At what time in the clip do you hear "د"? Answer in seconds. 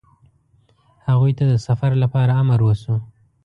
1.51-1.55